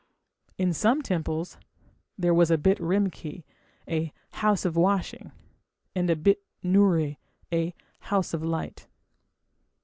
In 0.57 0.73
some 0.73 1.03
temples 1.03 1.59
there 2.17 2.33
was 2.33 2.49
a 2.49 2.57
bit 2.57 2.79
rimki, 2.79 3.43
a 3.87 4.11
"house 4.31 4.65
of 4.65 4.75
washing", 4.75 5.31
and 5.93 6.09
a 6.09 6.15
bit 6.15 6.41
nuri, 6.63 7.17
a 7.53 7.75
"house 7.99 8.33
of 8.33 8.43
light". 8.43 8.87